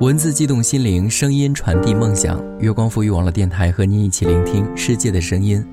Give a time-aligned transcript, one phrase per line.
[0.00, 2.42] 文字激动心灵，声音传递梦想。
[2.58, 5.64] 月光赋予网络电台和您一起聆听世界的声音。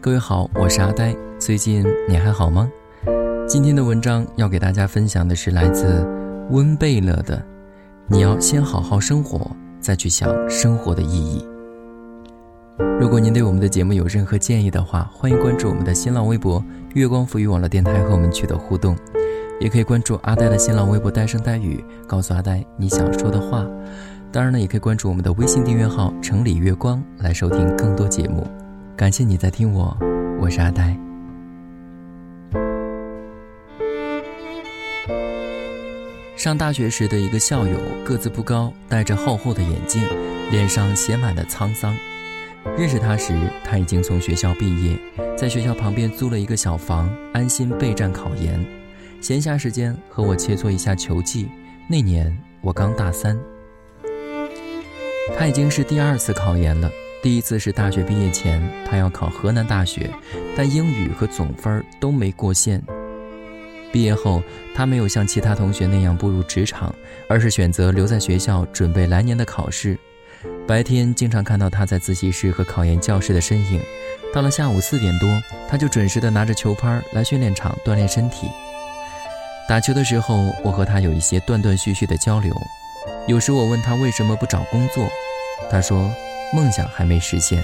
[0.00, 1.14] 各位好，我是阿呆。
[1.38, 2.68] 最近你还好吗？
[3.46, 6.04] 今天的文章要给大家分享的是来自
[6.50, 7.40] 温贝勒的
[8.10, 9.48] ：“你要先好好生活，
[9.80, 11.46] 再去想生活的意义。”
[12.98, 16.62] 如果您对我们的节目有任何建议的话，欢迎关注我们的新浪微博
[16.94, 18.96] “月光赋予网络电台”和我们取得互动。
[19.60, 23.66] 也可以关注阿呆的新浪微博“呆声呆语”，告诉阿呆你想说的话。
[24.32, 28.46] 当然呢，也可以关注我们的微信订阅号“城里月光”来收听更多节目。
[28.96, 29.94] 感谢你在听我，
[30.40, 30.96] 我是阿呆。
[36.36, 40.02] 上大学时的一个校友，个子不高，戴着厚厚的眼镜，
[40.50, 41.94] 脸上写满了沧桑。
[42.78, 44.98] 认识他时，他已经从学校毕业，
[45.36, 48.79] 在学校旁边租了一个小房，安心备战考研。
[49.20, 51.48] 闲暇时间和我切磋一下球技。
[51.88, 53.38] 那年我刚大三，
[55.36, 56.90] 他已经是第二次考研了。
[57.22, 60.10] 第一次是大学毕业前，他要考河南大学，
[60.56, 62.82] 但英语和总分都没过线。
[63.92, 64.42] 毕业后，
[64.74, 66.94] 他没有像其他同学那样步入职场，
[67.28, 69.98] 而是选择留在学校准备来年的考试。
[70.66, 73.80] 白天经常看到他在自习室和考研教室的身影，
[74.32, 75.28] 到了下午四点多，
[75.68, 78.46] 他就准时的拿着球拍来训练场锻炼身体。
[79.70, 82.52] 打球的时候，我和他有一些断断续续的交流。
[83.28, 85.08] 有时我问他为什么不找工作，
[85.70, 86.10] 他说
[86.52, 87.62] 梦想还没实现。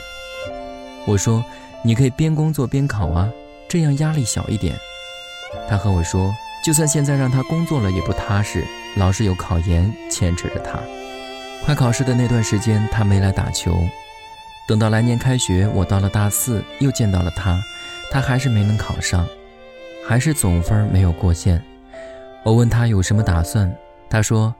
[1.05, 1.45] 我说
[1.83, 3.29] 你可以边工作边考啊，
[3.69, 4.77] 这样压力小一点。
[5.69, 6.33] 他和我说，
[6.65, 8.65] 就算现在让他工作了也不踏实，
[8.97, 10.79] 老是有考研牵扯着他。
[11.65, 13.77] 快考试的那段时间，他没来打球。
[14.69, 17.61] 等到来年开学，我到了大四，又见到了他，
[18.13, 19.27] 他还是没能考上，
[20.07, 21.61] 还是总分没有过线。
[22.47, 23.77] 我问他有什么打算，
[24.09, 24.55] 他说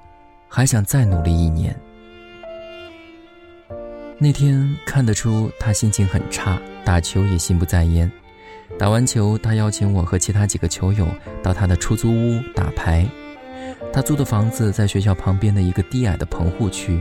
[0.49, 1.73] 还想再努力一年。
[4.19, 8.11] 那天看得出他心情很差，打球也心不在焉。
[8.77, 11.07] 打完球，他邀请我和其他几个球友
[11.45, 13.07] 到他的出租屋打牌。
[13.93, 17.01] 他租的房子在学校旁边的一个低矮的棚户区，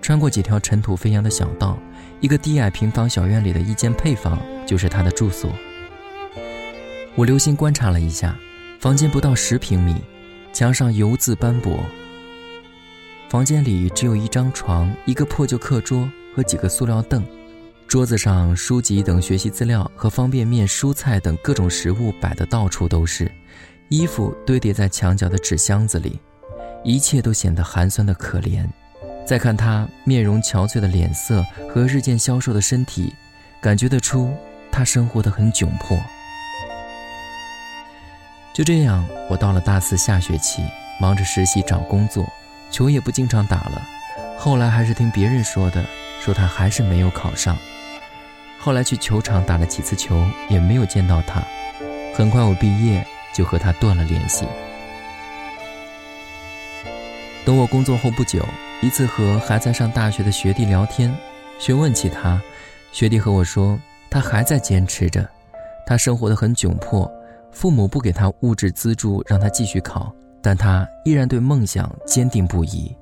[0.00, 1.76] 穿过几条尘土飞扬的小道，
[2.20, 5.50] 一个低矮平房小院里的一间配房就是他的住所。
[7.16, 8.38] 我留心观察了一下，
[8.78, 9.96] 房间不到十平米。
[10.52, 11.78] 墙上油渍斑驳，
[13.28, 17.24] 房间里只有一张床、一个破旧课桌和几个塑料凳，
[17.86, 23.30] 桌子上书籍等学习资料和方便面、蔬菜等各种食物摆得到处都是，
[23.88, 26.18] 衣服堆叠在墙角的纸箱子里，
[26.84, 28.68] 一切都显得寒酸的可怜。
[29.24, 33.12] 再看他面容憔悴的脸色和日渐消瘦的身体，
[33.62, 34.34] 感觉得出
[34.72, 35.96] 他生活得很窘迫。
[38.52, 40.62] 就这样，我到了大四下学期，
[41.00, 42.26] 忙着实习找工作，
[42.70, 43.80] 球也不经常打了。
[44.36, 45.84] 后来还是听别人说的，
[46.20, 47.56] 说他还是没有考上。
[48.58, 51.42] 后来去球场打了几次球，也没有见到他。
[52.12, 54.44] 很快我毕业，就和他断了联系。
[57.46, 58.44] 等我工作后不久，
[58.82, 61.14] 一次和还在上大学的学弟聊天，
[61.58, 62.42] 询问起他，
[62.90, 63.78] 学弟和我说，
[64.10, 65.26] 他还在坚持着，
[65.86, 67.10] 他生活的很窘迫。
[67.52, 72.94] 父母不给他物质资助，让他继续考，但他依然对梦想坚定不移。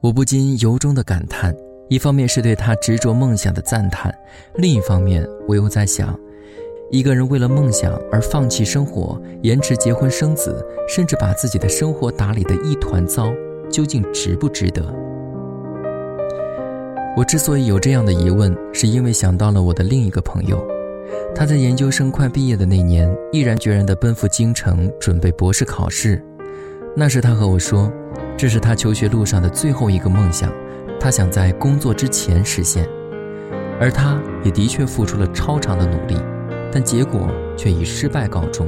[0.00, 1.54] 我不禁由衷的感叹：
[1.88, 4.14] 一方面是对他执着梦想的赞叹，
[4.56, 6.18] 另一方面我又在想，
[6.90, 13.32] 一个人为了梦想而放弃生活，延迟结婚生子，甚至把自己的生活打理得一团糟，
[13.70, 14.94] 究竟值不值得？
[17.16, 20.75] 我之所以有这样的疑问，是因为想到了我的另一个朋友。
[21.38, 26.24] 他在研究生快毕业的那年，毅然决然地奔赴京城准备博士考试。
[26.96, 27.92] 那时他和我说，
[28.38, 30.50] 这是他求学路上的最后一个梦想，
[30.98, 32.88] 他想在工作之前实现。
[33.78, 36.16] 而他也的确付出了超长的努力，
[36.72, 38.66] 但结果却以失败告终。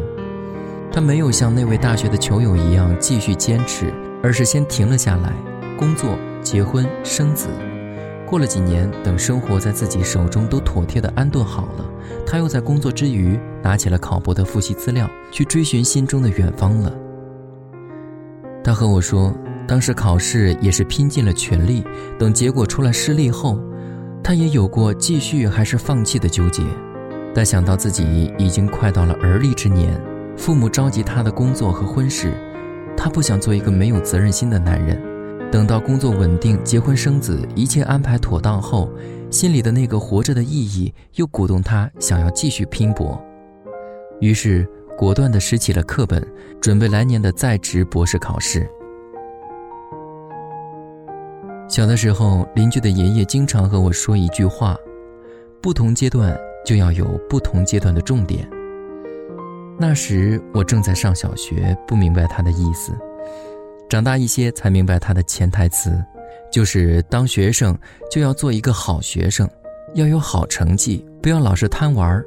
[0.92, 3.86] 他没有像那位大学的球友一样继续坚持，
[4.22, 5.32] 而是先停了下来，
[5.78, 7.48] 工作、结婚、生子。
[8.28, 11.84] 过了几年，等生活在自己手中都妥帖的安顿好了，
[12.26, 16.92] 他又在工作之余拿起了考博的复习资料，去追寻心中的远方了。
[18.62, 19.34] 他和我说，
[19.66, 21.82] 当时考试也是拼尽了全力，
[22.18, 23.58] 等结果出来失利后，
[24.22, 26.62] 他也有过继续还是放弃的纠结。
[27.34, 29.98] 但想到自己已经快到了而立之年，
[30.36, 32.34] 父母着急他的工作和婚事，
[32.94, 35.00] 他不想做一个没有责任心的男人。
[35.50, 38.90] 等到工作稳定、结婚生子，一切安排妥当后，
[39.30, 43.18] 心里的那个活着的意义又鼓动他想要继续拼搏，
[44.20, 46.22] 于是果断地拾起了课本，
[46.60, 48.68] 准备来年的在职博士考试。
[51.66, 54.76] 小的时候，邻居的爷爷经常和我说一句话：
[55.62, 58.48] 不同阶段就要有不同阶段的重点。
[59.78, 62.92] 那时我正在上小学，不明白他的意思。
[63.88, 65.90] 长大一些才明白他的潜台词，
[66.52, 67.76] 就是当学生
[68.10, 69.48] 就要做一个好学生，
[69.94, 72.22] 要有好成绩，不要老是贪玩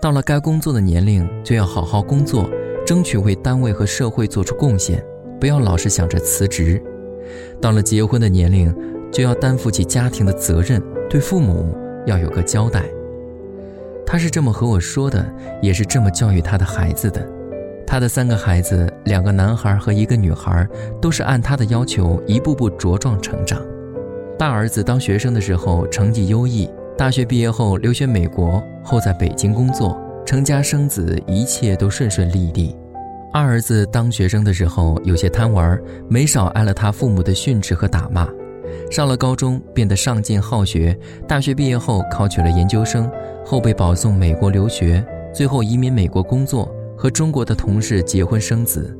[0.00, 2.48] 到了该工作的年龄，就要好好工作，
[2.86, 5.02] 争取为单位和社会做出贡献，
[5.40, 6.82] 不要老是想着辞职。
[7.62, 8.74] 到了结婚的年龄，
[9.10, 11.74] 就要担负起家庭的责任，对父母
[12.06, 12.84] 要有个交代。
[14.06, 15.26] 他是这么和我说的，
[15.62, 17.26] 也是这么教育他的孩子的。
[17.90, 20.64] 他的三个孩子，两个男孩和一个女孩，
[21.02, 23.60] 都是按他的要求一步步茁壮成长。
[24.38, 32.76] 大儿子当学生的时候成绩优异，大学毕业后留学美国，后在北京工作，成家生子，一切都顺顺利利。
[33.32, 35.76] 二儿子当学生的时候有些贪玩，
[36.08, 38.28] 没少挨了他父母的训斥和打骂。
[38.88, 40.96] 上了高中变得上进好学，
[41.26, 43.10] 大学毕业后考取了研究生，
[43.44, 45.04] 后被保送美国留学，
[45.34, 46.72] 最后移民美国工作。
[47.00, 48.94] 和中国的同事结婚生子，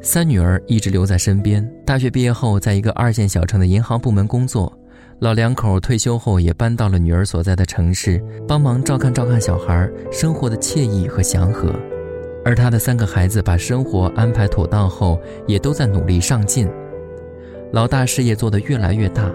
[0.00, 1.62] 三女儿一直留在身边。
[1.84, 4.72] 大学毕业后，在一个二线小城的银行部门工作。
[5.18, 8.18] 老两口退休后也搬到了女儿所在的城市，
[8.48, 11.70] 帮忙照看照看小孩，生活的惬意和祥和。
[12.42, 16.66] 而他的三个孩子把生活安排妥当后，也都在努力上进。
[17.70, 19.30] 老大事业做得越来越大，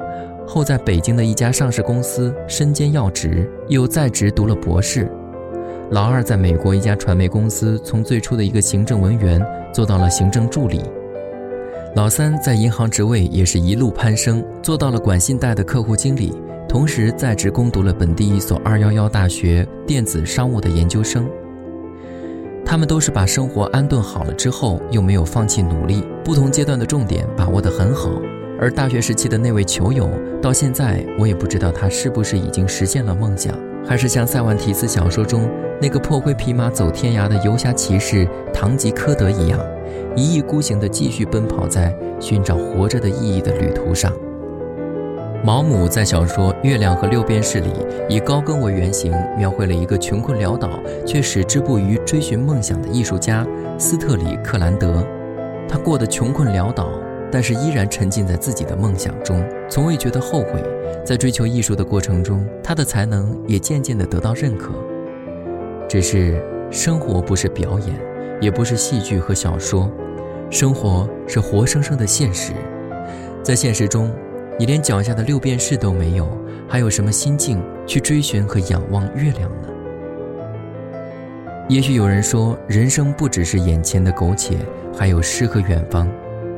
[0.47, 5.07] 后在北京的一家上市公司身兼要职，又在职读了博士。
[5.89, 9.41] 老二在美国一家传媒公司，从最初的一个行政文员
[9.73, 10.81] 做到了行政助理。
[11.95, 16.33] 老三在银行职位也是一路攀升，做到了管信贷的客户经理，
[16.67, 21.25] 同时在职攻读了本地一所二幺幺大学电子商务的研究生。
[22.65, 28.11] 他们都是把生活安顿好了之后，又没有放弃努力，不同阶段的重点把握得很好。
[28.59, 30.09] 而大学时期的那位球友，
[30.41, 33.57] 到现在我也不知道他是不是已经实现了梦想。
[33.87, 35.49] 还是像塞万提斯小说中
[35.81, 39.59] 那个破灰匹马走天涯的游侠骑士堂吉诃德一样，
[40.15, 44.11] 一意孤行地继续奔跑在寻找活着的意义的旅途上。
[45.43, 47.69] 毛姆在小说《月亮和六便士》里，
[48.09, 50.69] 以高更为原型，描绘了一个穷困潦倒
[51.05, 53.45] 却矢志不渝追寻梦想的艺术家
[53.77, 55.05] 斯特里克兰德。
[55.69, 56.89] 他过得穷困潦倒。
[57.31, 60.63] 但是依然沉浸在自己的梦想中，从未觉得后悔。
[61.05, 64.73] 在追求艺术的过程中，他的才能也渐渐地得到认可。
[65.87, 67.97] 只是生活不是表演，
[68.41, 69.89] 也不是戏剧和小说，
[70.49, 72.51] 生活是活生生的现实。
[73.41, 74.11] 在现实中，
[74.59, 76.27] 你连脚下的六便士都没有，
[76.67, 79.69] 还有什么心境去追寻和仰望月亮呢？
[81.69, 84.57] 也许有人说，人生不只是眼前的苟且，
[84.97, 86.09] 还有诗和远方。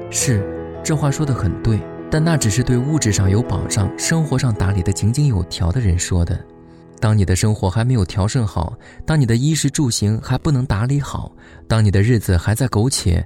[0.10, 0.42] 是。
[0.84, 1.80] 这话说的很对，
[2.10, 6.40] 但那只是对物质上有保障、生活上打理的井井有条的人说的。
[7.00, 11.32] 当你的生活还没有调顺好，当你的衣食住行还不能打理好，
[11.68, 13.26] 当你的日子还在苟且，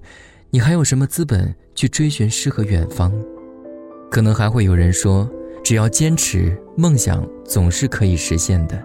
[0.50, 3.12] 你还有什么资本去追寻诗和远方？
[4.12, 5.28] 可能还会有人说，
[5.64, 8.80] 只要坚持，梦想总是可以实现的。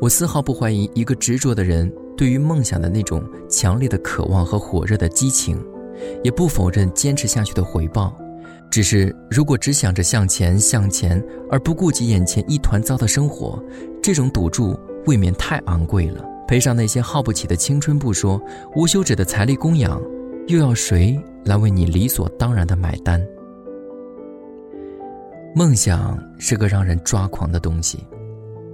[0.00, 5.58] 我丝毫不怀疑一个执着的人对于梦想的那种强烈的渴望和火热的激情。
[6.22, 8.16] 也不否认坚持下去的回报，
[8.70, 13.62] 只是如果只想着向前向前，而不顾及眼前一团糟的生活，
[14.02, 16.24] 这种赌注未免太昂贵了。
[16.46, 18.40] 赔上那些耗不起的青春不说，
[18.76, 20.00] 无休止的财力供养，
[20.46, 23.24] 又要谁来为你理所当然的买单？
[25.56, 28.00] 梦想是个让人抓狂的东西，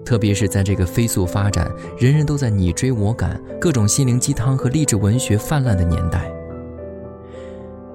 [0.04, 6.28] 特别是在这个飞速发展、人人都在你追我赶、各种心灵鸡汤和励志文学泛滥的年代。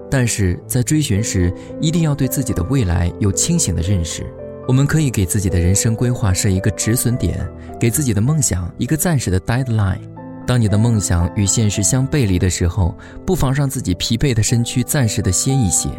[0.10, 4.26] 但是在追寻时，一定要对自己的未来有清醒的认识。
[4.68, 7.48] 我们可以给自己的人生规划设一个止损点，
[7.80, 10.00] 给自己的梦想一个暂时的 deadline。
[10.48, 12.96] 当你的梦想与现实相背离的时候，
[13.26, 15.90] 不妨让自己疲惫的身躯暂时的歇一歇，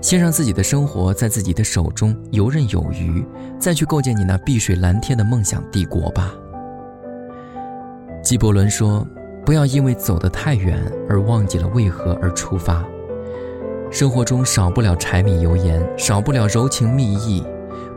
[0.00, 3.24] 先让自己的生活在自己的手中游刃有余，
[3.58, 6.34] 再去构建你那碧水蓝天的梦想帝国吧。
[8.22, 9.06] 纪伯伦说
[9.44, 12.84] ：“不要因为走得太远而忘记了为何而出发。”
[13.98, 17.42] 生活中少不了柴米油盐，少不了柔情蜜意，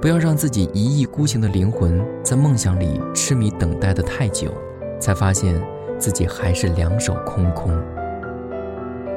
[0.02, 4.50] 不要让自己一意孤行的灵魂在梦想里痴迷等待的太久，
[4.98, 5.62] 才发现
[5.98, 7.78] 自己还是两手空空。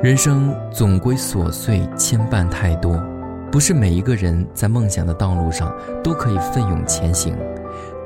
[0.03, 3.01] 人生总归琐碎牵绊太多，
[3.49, 5.73] 不是每一个人在梦想的道路上
[6.03, 7.33] 都可以奋勇前行，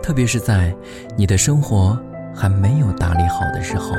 [0.03, 0.71] 特别是在
[1.17, 1.99] 你的生活
[2.35, 3.95] 还没有打理好的时候。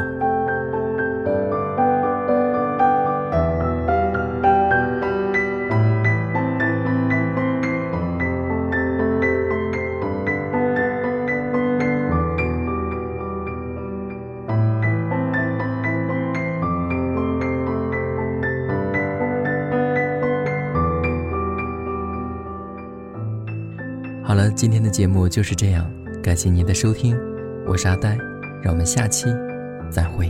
[24.57, 25.87] 今天的节目就是这样，
[26.23, 27.15] 感谢您的收听，
[27.67, 28.17] 我是阿呆，
[28.59, 29.27] 让我们下期
[29.91, 30.27] 再会。